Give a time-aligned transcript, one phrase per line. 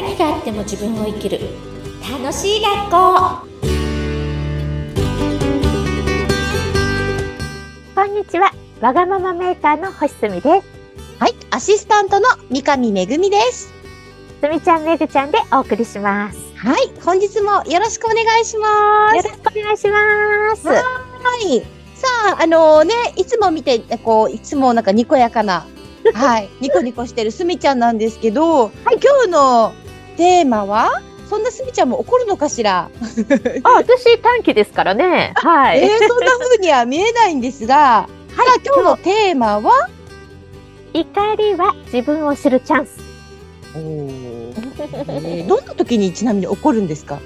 [0.00, 1.38] 何があっても自分を生きる
[2.10, 3.46] 楽しい学校
[7.94, 8.50] こんにちは。
[8.80, 10.66] わがままメーカーの星住です。
[11.18, 13.70] はい、アシスタントの三上めぐみです。
[14.40, 16.38] すみちゃん、めぐちゃんでお送りします。
[16.56, 20.62] はい、本日もよろしくお願いしまよろしくお願いします。
[20.62, 20.68] す。
[20.68, 20.80] は
[21.44, 21.60] い。
[21.94, 22.08] さ
[22.38, 25.66] あ、あのね、いつも見て、こう、いつもなんかにこやかな、
[26.14, 29.74] はい、ニコニコしてるすみちゃんなんですけど、今日の
[30.16, 30.90] テーマは、
[31.28, 32.90] そんなすみちゃんも怒るのかしら、
[33.62, 35.32] あ、私短期ですからね。
[35.36, 35.80] はい。
[35.80, 39.88] えー、そんな風には見えないんですが、さあ、今日のテーマは、
[40.92, 42.98] 怒りは自分を知るチャンス。
[43.76, 47.18] えーどんな時にちなみに怒るんですか？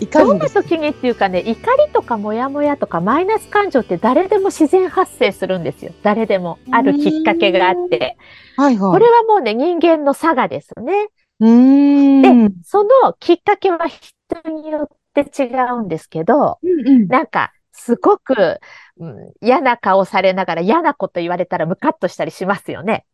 [0.00, 5.92] 怒るどんなんですか時にっていうかね、怒りとかモヤモヤとかマイナス感情って誰でも自然発生するんですよ。
[6.02, 6.58] 誰でも。
[6.72, 8.16] あるきっかけがあって。
[8.56, 8.92] はいはい。
[8.92, 11.08] これはもうね、人間の差がですね。
[11.42, 12.48] うーん。
[12.48, 18.60] で、そのきっかけは人によって違うんですけど、うんうんなんか、すごく、
[18.98, 23.04] うん、嫌な顔されながら嫌なこと言われたらムカッとしたりしますよね。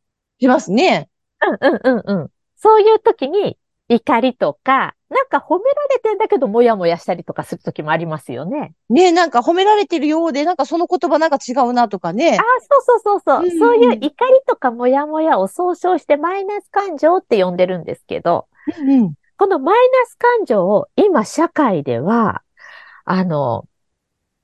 [0.40, 1.08] しますね。
[1.40, 2.28] うんうんうんうん。
[2.56, 3.56] そういう時に
[3.88, 8.72] 怒りとか、なんか褒められてんだけどもやもやしたりとかする時もありますよね。
[8.88, 12.42] ねなんか褒められてるようで、なんかその言葉なんか違うなとかねあ。
[12.84, 13.46] そうそうそうそう。
[13.46, 18.46] うそういう怒りとかもやもやを総称してマイナス感情って呼んでるんですけど、
[18.78, 19.14] うんうん。
[19.36, 22.42] このマイナス感情を今社会では、
[23.04, 23.66] あの、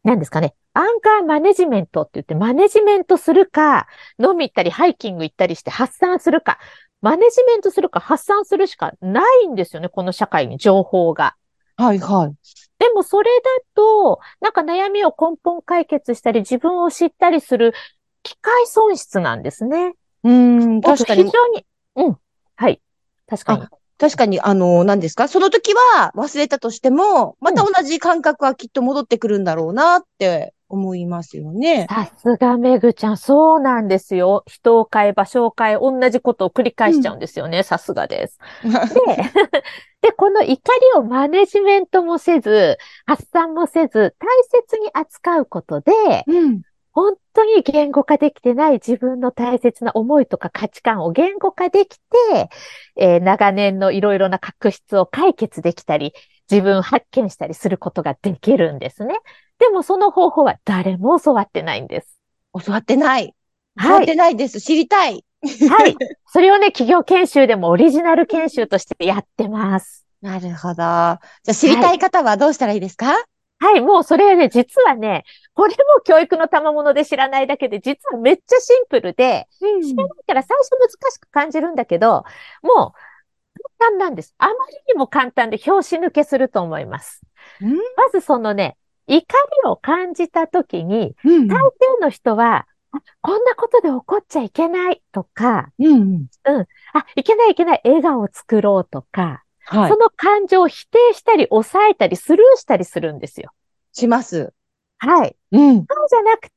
[0.03, 0.55] 何ですかね。
[0.73, 3.87] アンガーマネジメントって言って、マネジメントするか、
[4.19, 6.59] 飲み行ったりハイキング行ったりして発散するか、
[7.05, 11.37] マネジメントするか発散するしかないんですよね、この社会に情報が。
[11.77, 12.35] はいはい。
[12.79, 17.75] でもそれだと、なんか悩みを根本解決したり、自分を知ったりする
[18.23, 19.97] 機会損失なんですね。
[20.23, 20.33] うー
[20.79, 21.31] ん、確かに非。
[21.31, 21.67] 常に、
[21.97, 22.19] うん。
[22.57, 22.81] はい。
[23.29, 23.67] 確かに。
[23.99, 25.29] 確かに、あの、何ですか？
[25.29, 31.87] その時は忘れたとしても、また同じ感覚はきっと戻ってくるんだろうなって思いますよね。
[31.89, 34.45] さすがめぐちゃん、そうなんですよ。
[34.47, 37.63] 人を変え、場所を変え、同じことを繰り返しちゃうんですよね。
[37.63, 38.39] さすがです。
[38.63, 38.71] で、
[40.03, 45.93] で、この怒りをマネジメントもせず、発散もせず、大切に扱うことで、
[46.27, 46.63] うん。
[46.93, 52.49] 本当に言語化できてない自分の大切な思いとか価値観を言語化できて、
[52.97, 56.15] えー長年のいろいろな確執を解決できたり、
[56.51, 59.17] 自分を発見したりすることができるんですね。
[59.59, 62.19] でもその方法は誰も教わってないんです。
[62.65, 63.35] 教わってない。
[63.81, 64.61] 教わはいってないです。
[64.61, 65.25] 知りたい。
[65.69, 65.97] はい。
[66.27, 70.07] それをね、企業研修でもオリジナル研修としてやってます。
[70.21, 70.75] なるほど。
[70.75, 73.15] じゃあ知りたい方はどうしたらいいですか、
[73.59, 82.25] はい、もうそれはね、実はね、これも教育の賜物で知らないだけで、実はめっちゃシンプルで、うん知らないから最初難しく感じるんだけど、
[82.63, 84.35] もう簡単なんです。
[84.39, 84.57] あまり
[84.89, 87.21] にも簡単で拍子抜けすると思います。
[87.61, 88.77] うんまずそのね、
[89.07, 91.61] 怒りを感じたときに、うん大抵
[92.01, 96.67] の人は、あこんなことで怒っちゃいけないとか、うんうん。
[96.93, 99.97] あ、いけないいけない、笑顔を作ろうとか、はいそ。
[99.97, 103.51] の感情を否定したり、抑えたり、スルーしたりするんですよ。
[103.93, 104.53] します。
[104.99, 105.37] はい。
[105.53, 105.77] うん。
[105.77, 106.55] そうじゃなくて、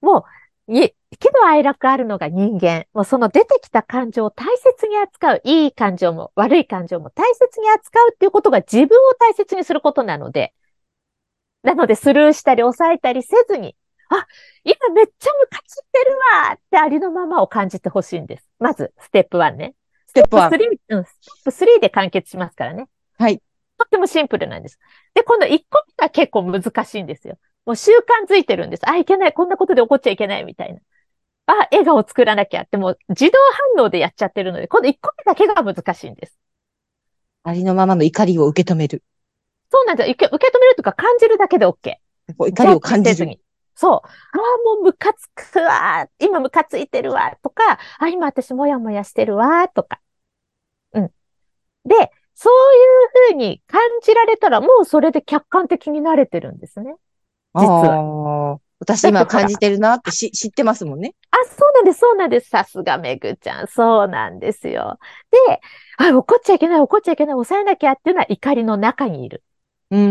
[0.00, 0.24] も
[0.68, 2.86] う、い喜怒哀楽あるのが人間。
[2.92, 5.40] もうその出てきた感情を大切に扱う。
[5.44, 10.54] いい感情も悪い感情も大切に扱うっていうことが自分を大切にすることなので。
[11.64, 13.74] なので、スルーしたり抑えたりせずに、
[14.10, 14.26] あ、
[14.64, 16.12] 今めっちゃムカついてる
[16.46, 18.48] わってありのままを感じてほしいんです。
[18.60, 19.74] まず、ステップ1ね。
[20.06, 20.50] ステップ1。
[20.50, 22.88] 3、うん、ステップ3で完結しますからね。
[23.18, 23.38] はい。
[23.78, 24.78] とってもシンプルなんです。
[25.14, 27.38] で、この1個目が結構難しいんですよ。
[27.64, 28.88] もう習慣づいてるんです。
[28.88, 29.32] あ、いけない。
[29.32, 30.80] こんなことで怒っちゃいけないみたいな。
[31.46, 33.32] あ、笑顔作らなきゃってもう自動
[33.76, 36.38] 反応でやっちゃってるので、この1個目だけが難しいんです。
[37.42, 39.02] ありのままの怒りを受け止める。
[39.74, 40.12] そうなんですよ。
[40.12, 41.96] 受け受け止めるとか感じるだけで OK。
[42.38, 43.40] 怒りを感じずに。
[43.74, 43.92] そう。
[43.94, 46.06] ああ、もうムカつくわ。
[46.20, 47.36] 今ムカついてるわ。
[47.42, 49.68] とか、あ、今私もやもやしてるわ。
[49.68, 49.98] とか。
[50.92, 51.10] うん。
[51.84, 56.94] で、そういうふうに感じられたら、もうそれで客観的になれてるんですね。
[57.56, 61.14] 実は私今感じてるなってし知ってますもんね。
[61.30, 62.48] あ、そうなんです、そうなんです。
[62.48, 63.66] さすがめぐちゃん。
[63.66, 64.98] そうなんですよ。
[65.48, 65.60] で、
[65.98, 69.42] あ、怒っちゃいけない、怒っちゃいけない、抑えなきゃっていうのは怒りの中にいる。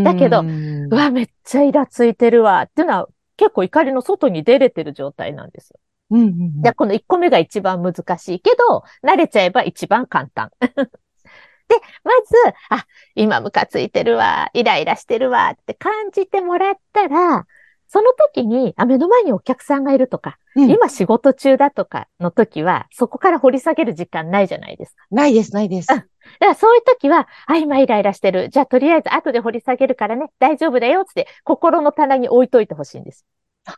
[0.04, 3.08] だけどうわ、めっちゃイラついてるわっていうのは
[3.38, 5.80] 結構怒りの外に出れてる状態なんですよ。
[6.12, 10.52] うんうんうんで、この1個目が一番難しいけど、慣れちゃえば一番簡単。
[10.60, 12.36] で、まず、
[12.70, 12.86] あ、
[13.16, 17.48] 今ムカついてるわ、イライラしてるわって感じてもらったら、
[17.94, 25.06] その時に、あ、目の前にお客さんがいるとか、うん今仕事中だとかの時は、そこから掘り下げる時間ないじゃないですか。
[25.12, 25.94] ないです、ないです。
[25.94, 26.08] うんだか
[26.40, 28.50] らそういう時は、あ、今イライラしてる。
[28.50, 33.26] じゃあとりあえず後で掘り下げるからね、大丈夫だよ、つって、心の棚に置いといてほしいんです。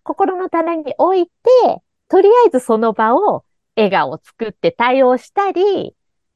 [0.03, 1.31] 心の棚に置いて、
[2.07, 3.43] とりあえずその場を
[3.75, 5.93] 笑顔を作って対応したり、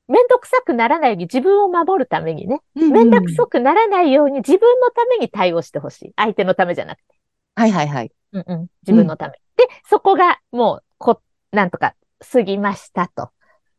[0.10, 6.14] めんどくさくならないように自分を守るためにね、うんめんどくさくならないように自分のために対応してほしい。
[6.18, 7.19] 相手のためじゃなくて。
[7.60, 8.12] はいはいはい。
[8.32, 9.34] うんうん、自分のため。
[9.58, 11.22] で、そこがもう、こ、
[11.52, 11.94] なんとか
[12.32, 13.32] 過ぎましたと。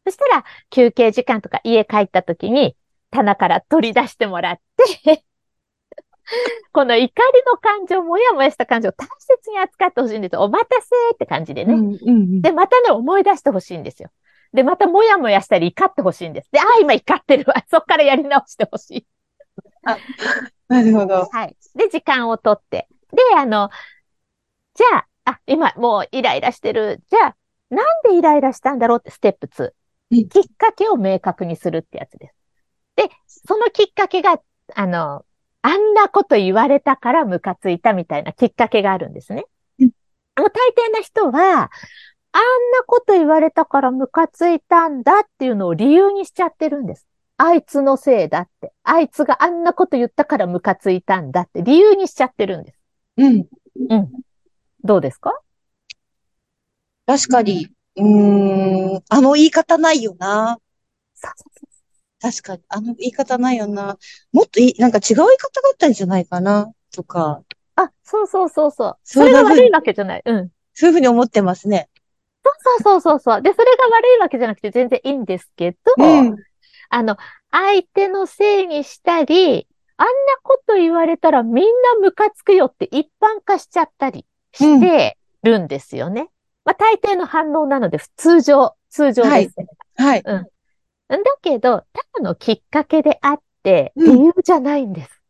[0.05, 2.77] そしたら、休憩時間とか家帰った時に、
[3.11, 4.61] 棚から取り出してもらっ
[5.03, 5.25] て、
[6.73, 10.43] この怒りの感情、もやもやした感情を大切に扱ってほしいんですよ。
[10.43, 11.75] お待たせって感じでね。
[11.75, 14.11] うんうんうんで、またね、思い出してほしいんですよ。
[14.53, 16.50] で、またもやもやしたり怒ってほしいんです。
[16.53, 17.55] で、ああ、今怒ってるわ。
[17.71, 19.06] そっからやり直してほしい。
[20.69, 21.29] なるほど。
[21.31, 21.56] はい。
[21.75, 22.88] で、時間をとって。
[23.12, 23.71] で、あの、
[24.75, 27.03] じゃあ、あ、今もうイライラしてる。
[27.09, 27.37] じゃあ、
[27.71, 29.65] なんでイライラしたんだろうってステップ2。
[29.65, 32.35] うんきっかけを明確にするってやつです。
[32.97, 34.41] で、そのきっかけが、
[34.75, 35.25] あの、
[35.62, 39.45] あんなこと言われたからムカついたみたいなきっかけがあるんですね。
[39.79, 39.91] うん
[40.35, 41.71] あの、大抵の人は、
[42.33, 42.41] あん
[42.73, 47.07] なこと言われたからムカついたんだっていうのを理由にしちゃってるんです。
[47.37, 48.73] あいつのせいだって。
[48.83, 52.80] あいつがあんなこと言ったからムカついたんだって理由にしちゃってるんです。
[53.20, 53.46] うん。
[53.90, 54.12] うん。
[54.82, 55.38] どうですか？
[57.05, 57.69] 確かに。
[57.96, 59.02] うーん。
[59.11, 60.58] あの言い方ないよな。
[62.22, 62.62] 確かに。
[62.69, 63.99] あの言い方ないよな。
[64.32, 66.72] もっといい、なんか違う言い方があったんじゃないかな。
[66.94, 67.43] とか。
[67.76, 68.96] あ、そうそうそうそう。
[69.05, 70.23] それが悪いわけじゃない。
[70.25, 70.50] うん。
[70.73, 71.90] そういうふうに思ってますね。
[72.43, 73.43] そうそうそうそう。
[73.43, 76.37] で、それが悪いわけじゃなくて全然いいんですけど、うん。
[76.88, 77.19] あの、
[77.50, 79.66] 相手のせいにしたり、
[80.00, 80.12] あんな
[80.43, 86.31] こと言われたらみんなムカつくよって一般化しちゃったりしてるんですよね。
[86.64, 89.67] まあ大抵の反応なので通常、通常ですね。
[89.97, 90.23] はい。
[90.23, 95.23] だけど、ただのきっかけであって、うん理由じゃないんです。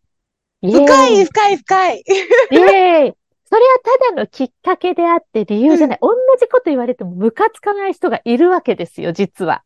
[0.62, 2.04] イエーイ深い、深い、深い。
[2.52, 3.14] イエーイ
[3.46, 5.98] それはただのきっかけであって理由じゃない。
[6.00, 9.64] 同じこと言われてもムカつかない人がいるわけですよ、実は。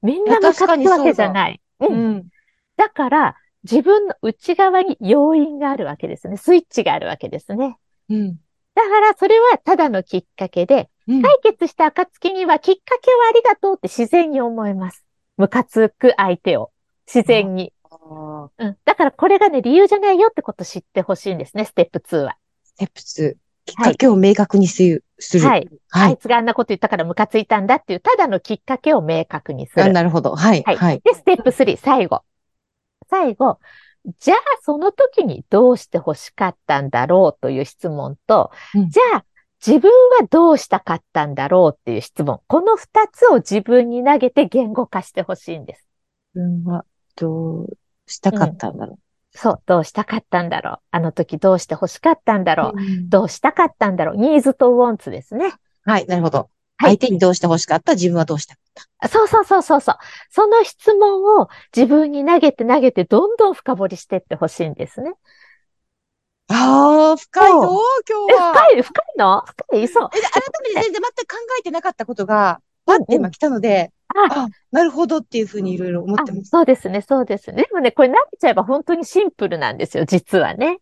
[0.00, 1.60] みんなムカつくわけじゃない。
[1.80, 1.86] う。
[1.86, 2.28] うんん。
[2.76, 6.36] だから、自分の内側に要因があるわけですね。
[6.36, 7.78] スイッチがあるわけですね。
[8.10, 8.36] うん。
[8.74, 11.22] だから、それはただのきっかけで、うん。
[11.22, 15.04] 解決した暁にはきっかけはありがとうって自然に思います。
[15.36, 16.70] ムカつく相手を。
[17.06, 17.72] 自然に。
[18.58, 18.76] うん。
[18.84, 22.36] だからこれがね、理由じゃないよってこと知ってほしいんですね、ステップ2は。
[22.64, 23.34] ステップ2。
[23.66, 25.04] きっかけを明確にする。
[25.42, 25.68] はい。
[25.88, 26.08] はい。
[26.08, 29.92] あいつがあんなこと言ったからムカついたんだっていう、ただのきっかけを明確にすある。
[29.94, 30.34] なるほど。
[30.34, 30.62] はい。
[30.64, 31.00] はいはい。
[31.02, 32.20] で、ステップ3、最後。
[33.14, 33.60] 最後、
[34.18, 39.24] じゃあその時にどうして欲しかったんだろうという質問と、うんじゃあ
[39.66, 39.90] 自分
[40.20, 42.40] はどうしたかったんだろうっていう質問。
[42.48, 45.88] この二つを自分に投げて言語化してほしいんです。
[46.34, 46.84] 自分は
[47.16, 48.98] どうしたかったんだろ
[49.30, 50.78] そう、どうしたかったんだろう。
[50.90, 52.56] あの時どうして欲しかったんだう。
[52.56, 52.78] ろう。
[52.78, 54.16] うんどうしたかったんだろう。
[54.16, 55.54] ニーズとウォンツですね。
[55.84, 56.06] はい。
[56.06, 56.50] なるほど。
[56.76, 57.94] はい相手にどうして欲しかった？
[57.94, 59.08] 自分はどうしたかった？
[59.08, 59.96] そうそうそうそうそう。
[60.30, 65.12] その質問を自分に投げて投げてどんどん深掘りしてってほしいんですね。
[66.48, 68.52] ああ、深いぞ、え、今日は。
[68.52, 69.44] 深い、深いの？
[69.46, 69.88] 深い？
[69.88, 70.10] そう。
[70.12, 76.50] えで改めて全然全く考えてなかったことが、パッて今来たので、ああ、なるほどっていうふうにいろいろ思あってます。
[76.50, 77.62] そうですね、そうですね。
[77.62, 80.78] でもね、これ慣れちゃえば本当にシンプルなんですよ、実はね。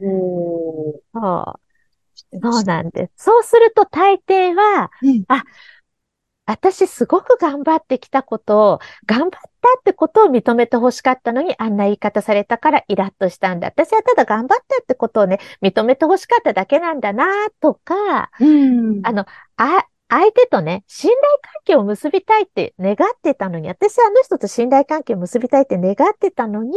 [0.00, 1.60] おーそう。
[2.40, 3.24] そうなんです。
[3.24, 5.44] そうすると大抵は、うんあ、
[6.44, 9.38] 私すごく頑張ってきたことを、頑張った
[9.78, 13.68] ってことを認めて欲しかったのに、あんな言い方されたからイラッとしたんだ。
[13.68, 17.26] 私はただ頑張ったってことをね、認めて欲しかっただけなんだな、
[17.60, 19.00] とか、うん。
[19.04, 19.24] あの、
[19.56, 26.76] あ、相手とね、信頼関係を結びたいって願ってたのに、私はあの人と信頼関係を結びたいって願ってたのに、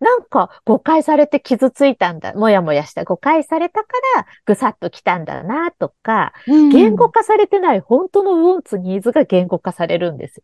[0.00, 3.04] なんか誤解されて傷ついたんだ、もやもやした。
[3.04, 10.42] 誤解されたからぐさっと来たんだな、とか、うん言語化されてない本当のウォンツ、ニーズが言語化されるんですよ。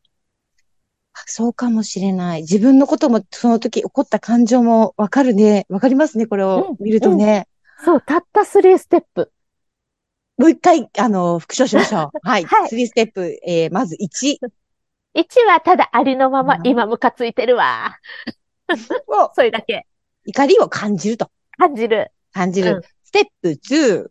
[1.26, 2.43] そうかもしれない。
[2.43, 5.67] 自分のことも、その時起こった感情もわかるね。
[5.69, 7.49] わかりますね、これを見るとね。
[7.85, 9.33] そう、たった3ステップ。
[10.38, 12.18] もう一回、あの、復唱しましょう。
[12.22, 12.44] はい。
[12.44, 14.38] はい3ステップ、えー、まず1。
[15.14, 17.98] 1はただありのままうん今ムカついてるわ。
[19.08, 19.86] をそれだけ
[20.24, 21.30] 怒りを感じると。
[21.58, 22.10] 感じる。
[22.32, 22.76] 感じる。
[22.76, 23.58] うんステップ2。
[23.58, 24.10] ス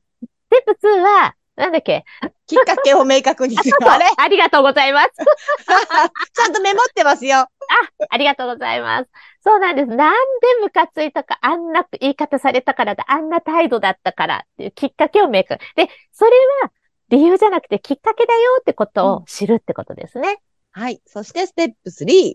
[0.51, 2.03] テップ2は、なんだっけ？
[2.47, 3.77] きっかけを明確にする。
[3.87, 4.05] あれ？
[4.17, 5.09] ありがとうございます。
[6.33, 7.47] ちゃんとメモってますよ。
[8.09, 9.09] ありがとうございます。
[9.43, 9.87] そうなんです。
[9.87, 15.63] なんでムカついたか、あんな言い方されたからだ、あんな態度だったからっていうきっかけを明確。
[15.75, 16.31] で、それ
[16.63, 16.71] は
[17.09, 20.41] 理由じゃなくてきっかけだよってことを知るってことですね。
[20.71, 21.01] はい。
[21.05, 22.33] そしてステップ3。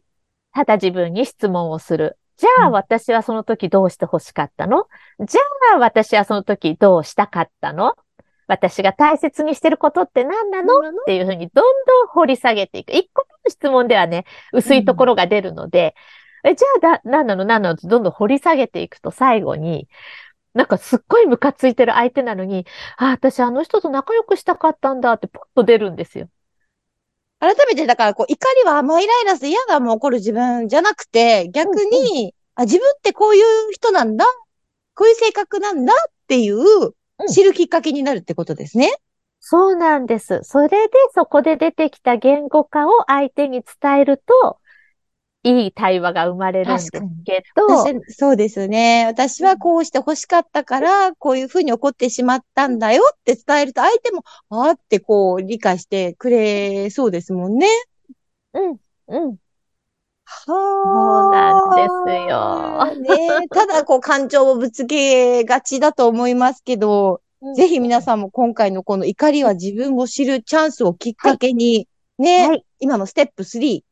[0.54, 2.16] ただ自分に質問をする。
[2.36, 4.86] じゃあうん私はその時どうして欲しかったの？
[5.20, 5.40] じゃ
[5.74, 7.94] あ私はその時どうしたかったの？
[8.48, 10.78] 私が大切にしてることって何なの？
[10.78, 12.92] っていうふうにどんどん掘り下げていく。
[12.92, 15.94] 一個目の質問ではね、薄いところが出るので、
[16.44, 17.44] え、じゃあだ、何なの？
[17.44, 17.74] 何なの？
[17.74, 19.88] ってどんどん掘り下げていくと最後に、
[20.54, 22.66] なんかすっごいムカついてる相手なのに、
[22.98, 26.28] あ、私あの人と仲良くしたかったんだってポッと出るんですよ。
[27.40, 34.24] 改めて、だから、こう、怒りはもうイライラして嫌がもう怒る自分じゃなくて、逆に、あ、自分ってこういう人なんだ？
[34.94, 35.92] こういう性格なんだ？
[35.92, 35.96] っ
[36.28, 36.92] ていう、うん
[37.28, 38.92] 知るきっかけになるってことですね。
[39.40, 40.40] そうなんです。
[40.42, 44.58] それでそこで出てきた言語化を相手に伝えると、
[45.44, 49.06] いい対話が生まれるんですけど、私そうですね。
[49.06, 57.66] 私はこうして欲しかったから、こういうふうに怒ってしまったんだよって伝えると、相手も、あーってこう、理解してくれそうですもんね。
[58.52, 59.38] うん、うん。
[60.26, 67.20] はなんですよねえただ、こう、感情をぶつけがちだと思いますけど、
[67.54, 72.64] ぜひ皆さんも今回のこの怒りは自分を知るチャンスをきっかけに、ね、はい。
[72.80, 73.82] 今のステップ3、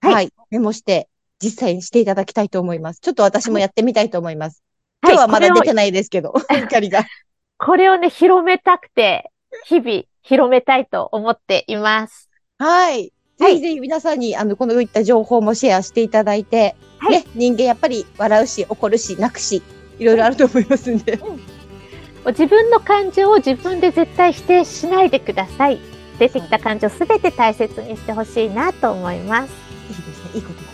[0.00, 1.08] はいはい、メモして
[1.42, 3.00] 実際にしていただきたいと思います。
[3.00, 4.58] ちょっと私もやってみたいと思います。
[4.58, 4.74] はい
[5.06, 7.04] 今日はまだ出てないですけど、 怒りが。
[7.58, 9.30] これをね、広めたくて、
[9.66, 12.30] 日々広めたいと思っています。
[12.58, 13.12] はい。
[13.40, 19.62] はいぜひぜひ皆さんに、あの、このいった情報もシェアしていただいて、はいね、人間やっぱり笑うし、怒るし、泣くし、
[19.98, 21.18] いろいろあると思いますんで。
[22.26, 25.78] 自分の感情を自分で絶対否定しないでください。
[26.18, 29.50] 出てきた感情すべて大切にしてほしいなと思います。
[29.90, 30.30] いいですね。
[30.34, 30.68] いいことだ。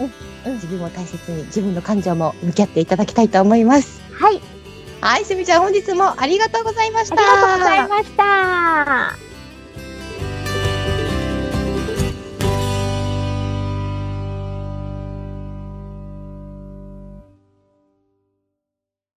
[0.00, 0.10] はい。
[0.46, 4.00] うん自分を大切に、自分の感情も向き合っていただきたいと思います。
[4.12, 4.40] はい。
[5.00, 7.16] はい、すみちゃん、本日もありがとうございました。
[7.16, 9.25] ありがとうございました。